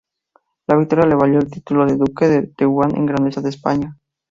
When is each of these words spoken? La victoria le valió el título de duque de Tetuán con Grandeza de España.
La 0.65 0.75
victoria 0.77 1.05
le 1.05 1.13
valió 1.13 1.37
el 1.37 1.51
título 1.51 1.85
de 1.85 1.95
duque 1.95 2.27
de 2.27 2.47
Tetuán 2.47 2.89
con 2.89 3.05
Grandeza 3.05 3.39
de 3.39 3.49
España. 3.49 3.99